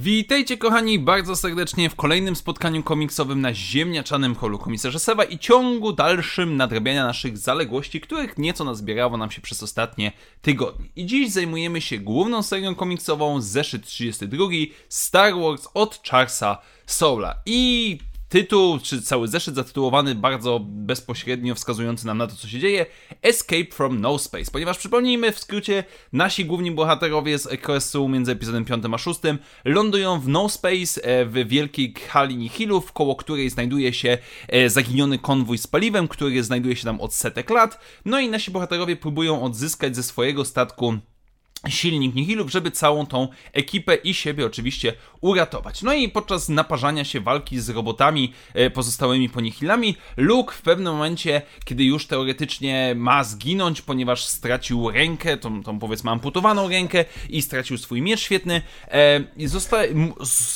Witajcie 0.00 0.56
kochani 0.56 0.98
bardzo 0.98 1.36
serdecznie 1.36 1.90
w 1.90 1.94
kolejnym 1.94 2.36
spotkaniu 2.36 2.82
komiksowym 2.82 3.40
na 3.40 3.54
ziemniaczanym 3.54 4.34
holu 4.34 4.58
komisarza 4.58 4.98
Sewa 4.98 5.24
i 5.24 5.38
ciągu 5.38 5.92
dalszym 5.92 6.56
nadrabiania 6.56 7.06
naszych 7.06 7.38
zaległości, 7.38 8.00
których 8.00 8.38
nieco 8.38 8.64
nazbierało 8.64 9.16
nam 9.16 9.30
się 9.30 9.40
przez 9.40 9.62
ostatnie 9.62 10.12
tygodnie. 10.42 10.86
I 10.96 11.06
dziś 11.06 11.30
zajmujemy 11.30 11.80
się 11.80 11.98
główną 11.98 12.42
serią 12.42 12.74
komiksową 12.74 13.40
zeszyt 13.40 13.86
32 13.86 14.44
Star 14.88 15.34
Wars 15.34 15.68
od 15.74 16.00
Charlesa 16.08 16.58
Soula. 16.86 17.34
I 17.46 17.98
tytuł, 18.28 18.78
czy 18.78 19.02
cały 19.02 19.28
zeszyt 19.28 19.54
zatytułowany 19.54 20.14
bardzo 20.14 20.60
bezpośrednio 20.64 21.54
wskazujący 21.54 22.06
nam 22.06 22.18
na 22.18 22.26
to, 22.26 22.36
co 22.36 22.48
się 22.48 22.58
dzieje, 22.58 22.86
Escape 23.22 23.70
from 23.72 24.00
No 24.00 24.18
Space, 24.18 24.50
ponieważ 24.50 24.78
przypomnijmy 24.78 25.32
w 25.32 25.38
skrócie, 25.38 25.84
nasi 26.12 26.44
główni 26.44 26.70
bohaterowie 26.70 27.38
z 27.38 27.46
okresu 27.46 28.08
między 28.08 28.32
epizodem 28.32 28.64
5 28.64 28.84
a 28.92 28.98
6 28.98 29.20
lądują 29.64 30.20
w 30.20 30.28
No 30.28 30.48
Space 30.48 31.04
e, 31.04 31.24
w 31.26 31.48
wielkiej 31.48 31.94
hali 32.08 32.36
Nihilów, 32.36 32.92
koło 32.92 33.16
której 33.16 33.50
znajduje 33.50 33.92
się 33.92 34.18
e, 34.48 34.70
zaginiony 34.70 35.18
konwój 35.18 35.58
z 35.58 35.66
paliwem, 35.66 36.08
który 36.08 36.42
znajduje 36.44 36.76
się 36.76 36.84
tam 36.84 37.00
od 37.00 37.14
setek 37.14 37.50
lat, 37.50 37.80
no 38.04 38.20
i 38.20 38.28
nasi 38.28 38.50
bohaterowie 38.50 38.96
próbują 38.96 39.42
odzyskać 39.42 39.96
ze 39.96 40.02
swojego 40.02 40.44
statku 40.44 40.98
silnik 41.68 42.14
Nihilów, 42.14 42.50
żeby 42.50 42.70
całą 42.70 43.06
tą 43.06 43.28
ekipę 43.52 43.94
i 43.94 44.14
siebie 44.14 44.46
oczywiście 44.46 44.92
uratować. 45.20 45.82
No 45.82 45.92
i 45.92 46.08
podczas 46.08 46.48
naparzania 46.48 47.04
się 47.04 47.20
walki 47.20 47.60
z 47.60 47.68
robotami 47.68 48.32
e, 48.54 48.70
pozostałymi 48.70 49.28
po 49.28 49.40
Nihilami, 49.40 49.96
Luke 50.16 50.54
w 50.54 50.62
pewnym 50.62 50.92
momencie, 50.92 51.42
kiedy 51.64 51.84
już 51.84 52.06
teoretycznie 52.06 52.94
ma 52.96 53.24
zginąć, 53.24 53.82
ponieważ 53.82 54.24
stracił 54.24 54.90
rękę, 54.90 55.36
tą, 55.36 55.62
tą 55.62 55.78
powiedzmy 55.78 56.10
amputowaną 56.10 56.68
rękę 56.68 57.04
i 57.28 57.42
stracił 57.42 57.78
swój 57.78 58.02
miecz 58.02 58.20
świetny, 58.20 58.62
e, 58.88 59.20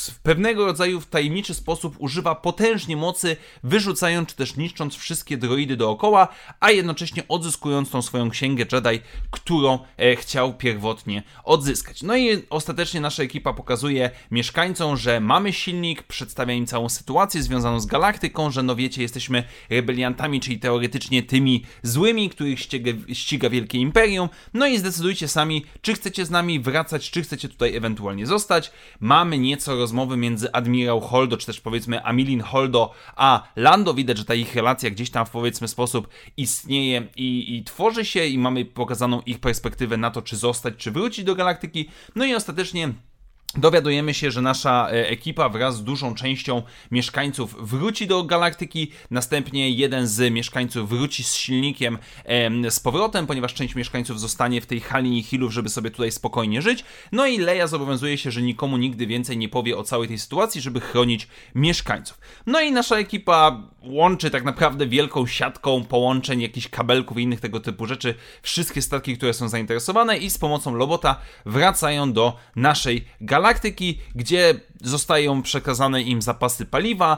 w 0.09 0.19
pewnego 0.23 0.65
rodzaju 0.65 1.01
w 1.01 1.05
tajemniczy 1.05 1.53
sposób 1.53 1.95
używa 1.99 2.35
potężnie 2.35 2.97
mocy, 2.97 3.37
wyrzucając 3.63 4.29
czy 4.29 4.35
też 4.35 4.55
niszcząc 4.55 4.95
wszystkie 4.95 5.37
droidy 5.37 5.77
dookoła, 5.77 6.27
a 6.59 6.71
jednocześnie 6.71 7.23
odzyskując 7.27 7.89
tą 7.89 8.01
swoją 8.01 8.29
księgę 8.29 8.65
Jedi, 8.71 8.99
którą 9.31 9.79
e, 9.97 10.15
chciał 10.15 10.53
pierwotnie 10.53 10.93
odzyskać. 11.43 12.03
No 12.03 12.17
i 12.17 12.43
ostatecznie 12.49 13.01
nasza 13.01 13.23
ekipa 13.23 13.53
pokazuje 13.53 14.11
mieszkańcom, 14.31 14.97
że 14.97 15.19
mamy 15.19 15.53
silnik, 15.53 16.03
przedstawia 16.03 16.53
im 16.53 16.65
całą 16.65 16.89
sytuację 16.89 17.43
związaną 17.43 17.79
z 17.79 17.85
galaktyką, 17.85 18.51
że 18.51 18.63
no 18.63 18.75
wiecie, 18.75 19.01
jesteśmy 19.01 19.43
rebeliantami, 19.69 20.39
czyli 20.39 20.59
teoretycznie 20.59 21.23
tymi 21.23 21.65
złymi, 21.83 22.29
których 22.29 22.59
ściga, 22.59 22.91
ściga 23.13 23.49
Wielkie 23.49 23.77
Imperium. 23.77 24.29
No 24.53 24.67
i 24.67 24.77
zdecydujcie 24.77 25.27
sami, 25.27 25.65
czy 25.81 25.93
chcecie 25.93 26.25
z 26.25 26.29
nami 26.29 26.59
wracać, 26.59 27.11
czy 27.11 27.21
chcecie 27.21 27.49
tutaj 27.49 27.75
ewentualnie 27.75 28.25
zostać. 28.25 28.71
Mamy 28.99 29.37
nieco 29.37 29.75
rozmowy 29.75 30.17
między 30.17 30.51
admirał 30.51 31.01
Holdo, 31.01 31.37
czy 31.37 31.45
też 31.45 31.61
powiedzmy 31.61 32.05
Amilin 32.05 32.41
Holdo, 32.41 32.93
a 33.15 33.43
Lando. 33.55 33.93
Widać, 33.93 34.17
że 34.17 34.25
ta 34.25 34.33
ich 34.33 34.55
relacja 34.55 34.89
gdzieś 34.89 35.09
tam 35.09 35.25
w 35.25 35.29
powiedzmy 35.29 35.67
sposób 35.67 36.07
istnieje 36.37 37.07
i, 37.15 37.55
i 37.55 37.63
tworzy 37.63 38.05
się 38.05 38.25
i 38.25 38.37
mamy 38.37 38.65
pokazaną 38.65 39.21
ich 39.21 39.39
perspektywę 39.39 39.97
na 39.97 40.11
to, 40.11 40.21
czy 40.21 40.37
zostać, 40.37 40.82
czy 40.83 40.91
wrócić 40.91 41.25
do 41.25 41.35
galaktyki. 41.35 41.89
No 42.15 42.25
i 42.25 42.35
ostatecznie 42.35 42.93
Dowiadujemy 43.57 44.13
się, 44.13 44.31
że 44.31 44.41
nasza 44.41 44.89
e, 44.91 45.09
ekipa 45.09 45.49
wraz 45.49 45.75
z 45.75 45.83
dużą 45.83 46.15
częścią 46.15 46.63
mieszkańców 46.91 47.55
wróci 47.69 48.07
do 48.07 48.23
galaktyki. 48.23 48.91
Następnie 49.11 49.69
jeden 49.69 50.07
z 50.07 50.33
mieszkańców 50.33 50.89
wróci 50.89 51.23
z 51.23 51.35
silnikiem 51.35 51.97
z 52.69 52.79
powrotem, 52.79 53.27
ponieważ 53.27 53.53
część 53.53 53.75
mieszkańców 53.75 54.19
zostanie 54.19 54.61
w 54.61 54.65
tej 54.65 54.79
hali 54.79 55.09
Nihilów, 55.09 55.53
żeby 55.53 55.69
sobie 55.69 55.91
tutaj 55.91 56.11
spokojnie 56.11 56.61
żyć. 56.61 56.83
No 57.11 57.25
i 57.25 57.37
Leia 57.37 57.67
zobowiązuje 57.67 58.17
się, 58.17 58.31
że 58.31 58.41
nikomu 58.41 58.77
nigdy 58.77 59.07
więcej 59.07 59.37
nie 59.37 59.49
powie 59.49 59.77
o 59.77 59.83
całej 59.83 60.07
tej 60.07 60.19
sytuacji, 60.19 60.61
żeby 60.61 60.81
chronić 60.81 61.27
mieszkańców. 61.55 62.19
No 62.45 62.61
i 62.61 62.71
nasza 62.71 62.97
ekipa 62.97 63.63
łączy 63.83 64.31
tak 64.31 64.43
naprawdę 64.43 64.87
wielką 64.87 65.27
siatką 65.27 65.83
połączeń, 65.83 66.41
jakichś 66.41 66.67
kabelków 66.67 67.17
i 67.17 67.21
innych 67.21 67.39
tego 67.39 67.59
typu 67.59 67.85
rzeczy. 67.85 68.15
Wszystkie 68.41 68.81
statki, 68.81 69.17
które 69.17 69.33
są 69.33 69.49
zainteresowane 69.49 70.17
i 70.17 70.29
z 70.29 70.37
pomocą 70.37 70.75
Lobota 70.75 71.19
wracają 71.45 72.13
do 72.13 72.35
naszej 72.55 73.05
galaktyki 73.21 73.99
gdzie 74.15 74.59
zostają 74.83 75.41
przekazane 75.41 76.01
im 76.01 76.21
zapasy 76.21 76.65
paliwa, 76.65 77.17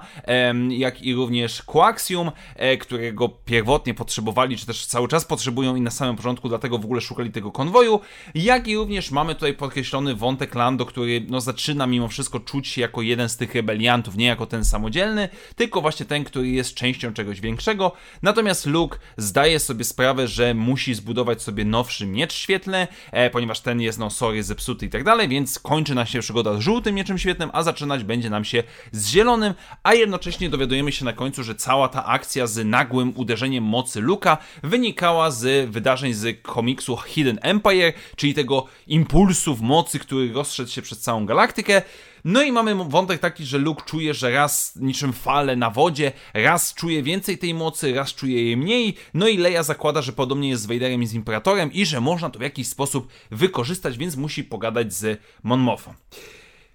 jak 0.70 1.02
i 1.02 1.14
również 1.14 1.62
koaksium, 1.62 2.31
e, 2.56 2.78
którego 2.78 3.30
pierwotnie 3.30 3.94
potrzebowali, 3.94 4.58
czy 4.58 4.66
też 4.66 4.86
cały 4.86 5.08
czas 5.08 5.25
potrzebują 5.25 5.75
i 5.75 5.81
na 5.81 5.92
samym 5.92 6.16
początku 6.16 6.50
dlatego 6.50 6.78
w 6.78 6.86
ogóle 6.86 7.02
szukali 7.02 7.31
tego 7.31 7.52
konwoju, 7.52 8.00
jak 8.36 8.68
i 8.68 8.75
również 8.75 9.12
mamy 9.12 9.36
tutaj 9.36 9.54
podkreślony 9.54 10.16
wątek 10.16 10.56
Lando, 10.56 10.86
który 10.86 11.25
no, 11.30 11.42
zaczyna 11.42 11.88
mimo 11.88 12.08
wszystko 12.08 12.40
czuć 12.40 12.68
się 12.68 12.81
jako 12.81 13.02
jeden 13.02 13.30
z 13.30 13.38
tych 13.38 13.56
rebeliantów, 13.56 14.18
nie 14.18 14.25
jako 14.25 14.46
ten 14.46 14.66
samodzielny, 14.66 15.30
tylko 15.56 15.81
właśnie 15.81 16.06
ten, 16.06 16.24
który 16.24 16.50
jest 16.56 16.74
częścią 16.74 17.14
czegoś 17.14 17.42
większego. 17.42 17.92
Natomiast 18.22 18.66
Luke 18.66 18.98
zdaje 19.18 19.60
sobie 19.60 19.84
sprawę, 19.84 20.28
że 20.28 20.54
musi 20.54 20.94
zbudować 20.94 21.42
sobie 21.42 21.66
nowszy 21.66 22.08
miecz 22.08 22.34
świetlny, 22.34 22.88
e, 23.12 23.30
ponieważ 23.30 23.60
ten 23.60 23.82
jest, 23.82 24.00
no 24.00 24.10
sorry, 24.10 24.44
zepsuty 24.44 24.86
i 24.86 24.90
tak 24.90 25.04
dalej, 25.04 25.28
więc 25.28 25.60
kończy 25.60 25.96
na 25.96 26.06
się 26.06 26.20
przygoda 26.20 26.54
z 26.54 26.60
żółtym 26.60 26.96
mieczem 26.96 27.18
świetnym, 27.18 27.50
a 27.54 27.64
zaczynać 27.64 28.04
będzie 28.04 28.30
nam 28.30 28.46
się 28.46 28.64
z 28.92 29.10
zielonym, 29.10 29.54
a 29.84 29.94
jednocześnie 29.94 30.50
dowiadujemy 30.50 30.92
się 30.92 31.06
na 31.06 31.14
końcu, 31.14 31.44
że 31.44 31.56
cała 31.56 31.88
ta 31.88 32.06
akcja 32.06 32.48
z 32.48 32.66
nagłym 32.66 33.14
uderzeniem 33.16 33.64
mocy 33.64 34.02
Luka 34.02 34.38
wynikała 34.64 35.32
z 35.32 35.70
wydarzeń 35.70 36.14
z 36.14 36.42
komiksu 36.42 36.98
Hidden 36.98 37.40
Empire, 37.42 37.94
czyli 38.16 38.34
tego 38.34 38.66
impulsu 38.88 39.56
w 39.56 39.62
mocy, 39.62 40.00
który 40.00 40.34
rozszedł 40.34 40.70
się 40.70 40.82
przez 40.82 41.00
całą 41.00 41.26
galaktykę. 41.26 41.82
No 42.25 42.44
i 42.44 42.52
mamy 42.52 42.75
wątek 42.75 43.19
taki, 43.19 43.46
że 43.46 43.58
Luke 43.58 43.84
czuje, 43.86 44.13
że 44.13 44.31
raz 44.31 44.75
niczym 44.75 45.13
fale 45.13 45.56
na 45.56 45.69
wodzie, 45.69 46.12
raz 46.34 46.74
czuje 46.74 47.03
więcej 47.03 47.38
tej 47.38 47.53
mocy, 47.53 47.94
raz 47.94 48.13
czuje 48.13 48.44
jej 48.44 48.58
mniej, 48.58 48.96
no 49.13 49.28
i 49.28 49.38
Leia 49.38 49.63
zakłada, 49.63 50.02
że 50.02 50.13
podobnie 50.13 50.50
jest 50.50 50.63
z 50.63 50.66
Vaderem 50.66 51.03
i 51.03 51.08
z 51.08 51.13
Imperatorem 51.13 51.74
i 51.74 51.86
że 51.86 52.02
można 52.02 52.30
to 52.30 52.40
w 52.40 52.41
jakiś 52.41 52.68
sposób 52.68 53.08
wykorzystać, 53.31 53.97
więc 53.97 54.16
musi 54.16 54.44
pogadać 54.44 54.94
z 54.94 55.22
Mon. 55.44 55.68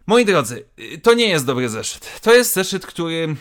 Moi 0.06 0.24
drodzy, 0.24 0.64
to 1.02 1.14
nie 1.14 1.28
jest 1.28 1.46
dobry 1.46 1.68
zeszyt. 1.68 2.20
To 2.20 2.34
jest 2.34 2.54
zeszyt, 2.54 2.86
który 2.86 3.36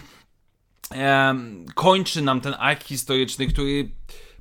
e, 0.91 1.35
kończy 1.75 2.21
nam 2.21 2.41
ten 2.41 2.55
ark 2.59 2.83
historyczny, 2.83 3.47
który 3.47 3.89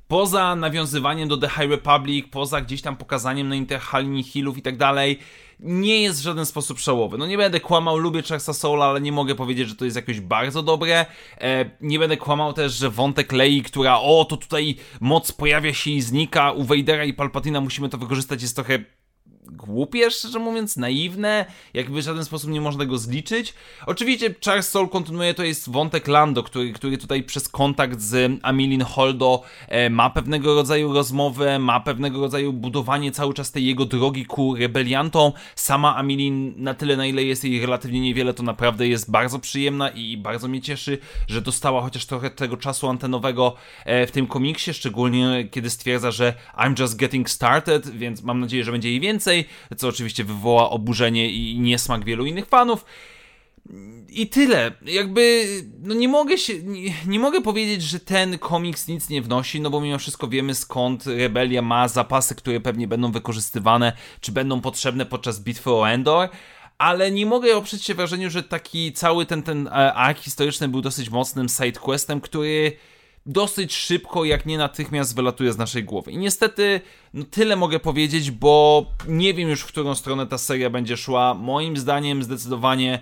poza 0.09 0.55
nawiązywaniem 0.55 1.29
do 1.29 1.37
The 1.37 1.49
High 1.49 1.69
Republic, 1.69 2.25
poza 2.31 2.61
gdzieś 2.61 2.81
tam 2.81 2.97
pokazaniem 2.97 3.49
na 3.49 3.55
Interhalini 3.55 4.23
Hillów 4.23 4.57
i 4.57 4.61
tak 4.61 4.77
dalej, 4.77 5.19
nie 5.59 6.01
jest 6.01 6.19
w 6.19 6.23
żaden 6.23 6.45
sposób 6.45 6.79
szałowy. 6.79 7.17
No 7.17 7.27
nie 7.27 7.37
będę 7.37 7.59
kłamał, 7.59 7.97
lubię 7.97 8.21
Charlesa 8.21 8.53
Soula, 8.53 8.85
ale 8.85 9.01
nie 9.01 9.11
mogę 9.11 9.35
powiedzieć, 9.35 9.69
że 9.69 9.75
to 9.75 9.85
jest 9.85 9.95
jakoś 9.95 10.19
bardzo 10.19 10.63
dobre. 10.63 11.05
E, 11.41 11.69
nie 11.81 11.99
będę 11.99 12.17
kłamał 12.17 12.53
też, 12.53 12.73
że 12.73 12.89
wątek 12.89 13.31
Lei, 13.31 13.61
która 13.61 13.99
o, 13.99 14.25
to 14.25 14.37
tutaj 14.37 14.75
moc 15.01 15.31
pojawia 15.31 15.73
się 15.73 15.91
i 15.91 16.01
znika, 16.01 16.51
u 16.51 16.63
Vadera 16.63 17.05
i 17.05 17.13
Palpatina 17.13 17.61
musimy 17.61 17.89
to 17.89 17.97
wykorzystać, 17.97 18.41
jest 18.41 18.55
trochę 18.55 18.79
głupie, 19.51 20.11
szczerze 20.11 20.39
mówiąc, 20.39 20.77
naiwne, 20.77 21.45
jakby 21.73 22.01
w 22.01 22.03
żaden 22.03 22.25
sposób 22.25 22.49
nie 22.49 22.61
można 22.61 22.85
go 22.85 22.97
zliczyć. 22.97 23.53
Oczywiście 23.85 24.35
Charles 24.45 24.69
Soul 24.69 24.89
kontynuuje, 24.89 25.33
to 25.33 25.43
jest 25.43 25.69
wątek 25.69 26.07
Lando, 26.07 26.43
który, 26.43 26.73
który 26.73 26.97
tutaj 26.97 27.23
przez 27.23 27.49
kontakt 27.49 28.01
z 28.01 28.39
Amilin 28.43 28.81
Holdo 28.81 29.43
e, 29.67 29.89
ma 29.89 30.09
pewnego 30.09 30.55
rodzaju 30.55 30.93
rozmowę, 30.93 31.59
ma 31.59 31.79
pewnego 31.79 32.21
rodzaju 32.21 32.53
budowanie 32.53 33.11
cały 33.11 33.33
czas 33.33 33.51
tej 33.51 33.65
jego 33.65 33.85
drogi 33.85 34.25
ku 34.25 34.55
rebeliantom. 34.55 35.31
Sama 35.55 35.95
Amilin 35.95 36.53
na 36.57 36.73
tyle, 36.73 36.97
na 36.97 37.05
ile 37.05 37.23
jest 37.23 37.43
jej 37.43 37.61
relatywnie 37.61 37.99
niewiele, 38.01 38.33
to 38.33 38.43
naprawdę 38.43 38.87
jest 38.87 39.11
bardzo 39.11 39.39
przyjemna 39.39 39.89
i 39.89 40.17
bardzo 40.17 40.47
mnie 40.47 40.61
cieszy, 40.61 40.97
że 41.27 41.41
dostała 41.41 41.81
chociaż 41.81 42.05
trochę 42.05 42.29
tego 42.29 42.57
czasu 42.57 42.89
antenowego 42.89 43.55
e, 43.85 44.07
w 44.07 44.11
tym 44.11 44.27
komiksie, 44.27 44.73
szczególnie 44.73 45.47
kiedy 45.51 45.69
stwierdza, 45.69 46.11
że 46.11 46.33
I'm 46.57 46.79
just 46.81 46.95
getting 46.95 47.29
started, 47.29 47.89
więc 47.89 48.23
mam 48.23 48.39
nadzieję, 48.39 48.63
że 48.63 48.71
będzie 48.71 48.89
jej 48.89 48.99
więcej 48.99 49.38
co 49.77 49.87
oczywiście 49.87 50.23
wywoła 50.23 50.69
oburzenie 50.69 51.29
i 51.29 51.59
niesmak 51.59 52.05
wielu 52.05 52.25
innych 52.25 52.45
fanów. 52.45 52.85
I 54.09 54.27
tyle. 54.27 54.71
Jakby, 54.85 55.45
no 55.81 55.93
nie 55.93 56.07
mogę 56.07 56.37
się, 56.37 56.63
nie, 56.63 56.93
nie, 57.05 57.19
mogę 57.19 57.41
powiedzieć, 57.41 57.81
że 57.81 57.99
ten 57.99 58.37
komiks 58.37 58.87
nic 58.87 59.09
nie 59.09 59.21
wnosi, 59.21 59.61
no 59.61 59.69
bo 59.69 59.81
mimo 59.81 59.97
wszystko 59.97 60.27
wiemy 60.27 60.55
skąd 60.55 61.05
Rebelia 61.05 61.61
ma 61.61 61.87
zapasy, 61.87 62.35
które 62.35 62.59
pewnie 62.59 62.87
będą 62.87 63.11
wykorzystywane, 63.11 63.93
czy 64.21 64.31
będą 64.31 64.61
potrzebne 64.61 65.05
podczas 65.05 65.39
bitwy 65.39 65.71
o 65.71 65.89
Endor, 65.89 66.29
ale 66.77 67.11
nie 67.11 67.25
mogę 67.25 67.57
oprzeć 67.57 67.83
się 67.85 67.93
wrażeniu, 67.93 68.29
że 68.29 68.43
taki 68.43 68.93
cały 68.93 69.25
ten, 69.25 69.43
ten 69.43 69.67
e, 69.67 69.93
ark 69.93 70.19
historyczny 70.19 70.67
był 70.67 70.81
dosyć 70.81 71.09
mocnym 71.09 71.49
sidequestem, 71.49 72.21
który 72.21 72.71
dosyć 73.25 73.75
szybko, 73.75 74.25
jak 74.25 74.45
nie 74.45 74.57
natychmiast 74.57 75.15
wylatuje 75.15 75.53
z 75.53 75.57
naszej 75.57 75.83
głowy. 75.83 76.11
I 76.11 76.17
niestety, 76.17 76.81
no 77.13 77.25
tyle 77.31 77.55
mogę 77.55 77.79
powiedzieć, 77.79 78.31
bo 78.31 78.85
nie 79.07 79.33
wiem 79.33 79.49
już, 79.49 79.61
w 79.61 79.67
którą 79.67 79.95
stronę 79.95 80.27
ta 80.27 80.37
seria 80.37 80.69
będzie 80.69 80.97
szła. 80.97 81.33
Moim 81.33 81.77
zdaniem, 81.77 82.23
zdecydowanie 82.23 82.99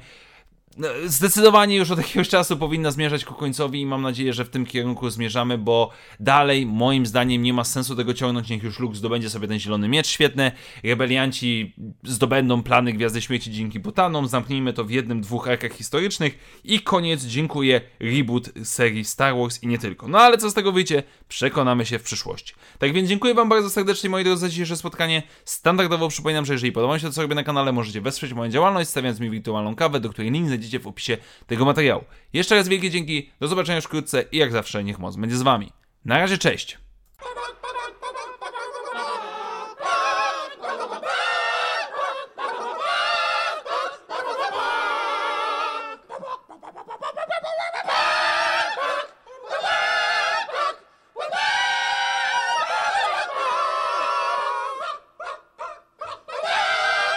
zdecydowanie 1.05 1.75
już 1.75 1.91
od 1.91 1.97
jakiegoś 1.97 2.29
czasu 2.29 2.57
powinna 2.57 2.91
zmierzać 2.91 3.25
ku 3.25 3.33
końcowi 3.33 3.81
i 3.81 3.85
mam 3.85 4.01
nadzieję, 4.01 4.33
że 4.33 4.45
w 4.45 4.49
tym 4.49 4.65
kierunku 4.65 5.09
zmierzamy, 5.09 5.57
bo 5.57 5.89
dalej 6.19 6.65
moim 6.65 7.05
zdaniem 7.05 7.41
nie 7.41 7.53
ma 7.53 7.63
sensu 7.63 7.95
tego 7.95 8.13
ciągnąć, 8.13 8.49
niech 8.49 8.63
już 8.63 8.79
Luke 8.79 8.95
zdobędzie 8.95 9.29
sobie 9.29 9.47
ten 9.47 9.59
zielony 9.59 9.87
miecz 9.87 10.07
świetny, 10.07 10.51
rebelianci 10.83 11.75
zdobędą 12.03 12.63
plany 12.63 12.93
Gwiazdy 12.93 13.21
Śmierci 13.21 13.51
dzięki 13.51 13.79
botanom, 13.79 14.27
zamknijmy 14.27 14.73
to 14.73 14.83
w 14.83 14.91
jednym, 14.91 15.21
dwóch 15.21 15.47
arkach 15.47 15.71
historycznych 15.71 16.59
i 16.63 16.79
koniec, 16.79 17.25
dziękuję, 17.25 17.81
reboot 17.99 18.49
serii 18.63 19.05
Star 19.05 19.35
Wars 19.35 19.63
i 19.63 19.67
nie 19.67 19.77
tylko. 19.77 20.07
No 20.07 20.19
ale 20.19 20.37
co 20.37 20.49
z 20.49 20.53
tego 20.53 20.71
wyjdzie, 20.71 21.03
przekonamy 21.27 21.85
się 21.85 21.99
w 21.99 22.03
przyszłości. 22.03 22.53
Tak 22.79 22.93
więc 22.93 23.09
dziękuję 23.09 23.33
wam 23.33 23.49
bardzo 23.49 23.69
serdecznie 23.69 24.09
moi 24.09 24.23
drodzy 24.23 24.41
za 24.41 24.49
dzisiejsze 24.49 24.77
spotkanie. 24.77 25.23
Standardowo 25.45 26.07
przypominam, 26.07 26.45
że 26.45 26.53
jeżeli 26.53 26.71
podoba 26.71 26.99
się 26.99 27.07
to 27.07 27.13
co 27.13 27.21
robię 27.21 27.35
na 27.35 27.43
kanale, 27.43 27.71
możecie 27.71 28.01
wesprzeć 28.01 28.33
moją 28.33 28.51
działalność, 28.51 28.89
stawiając 28.89 29.19
mi 29.19 29.29
wirtualną 29.29 29.75
kawę, 29.75 29.99
do 29.99 30.09
której 30.09 30.31
link 30.31 30.49
znajdziecie 30.67 30.83
w 30.83 30.87
opisie 30.87 31.17
tego 31.47 31.65
materiału. 31.65 32.03
Jeszcze 32.33 32.55
raz 32.55 32.67
wielkie 32.67 32.89
dzięki, 32.89 33.29
do 33.39 33.47
zobaczenia 33.47 33.75
już 33.75 33.85
wkrótce 33.85 34.23
i 34.31 34.37
jak 34.37 34.51
zawsze 34.51 34.83
niech 34.83 34.99
moc 34.99 35.15
będzie 35.15 35.37
z 35.37 35.41
wami. 35.41 35.71
Na 36.05 36.17
razie, 36.17 36.37
cześć! 36.37 36.86